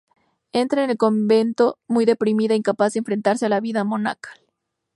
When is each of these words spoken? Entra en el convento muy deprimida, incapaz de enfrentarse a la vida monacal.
Entra 0.51 0.83
en 0.83 0.89
el 0.89 0.97
convento 0.97 1.77
muy 1.87 2.05
deprimida, 2.05 2.55
incapaz 2.55 2.93
de 2.93 2.97
enfrentarse 2.97 3.45
a 3.45 3.49
la 3.49 3.59
vida 3.59 3.83
monacal. 3.83 4.39